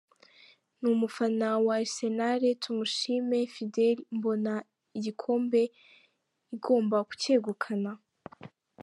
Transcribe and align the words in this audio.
ni 0.79 0.87
umufana 0.95 1.47
wa 1.65 1.73
arisenal 1.77 2.41
tumushime 2.63 3.39
fidele 3.53 4.01
mbona 4.17 4.53
igikombe 4.97 5.61
igomba 6.55 6.97
kukegukana?. 7.07 7.91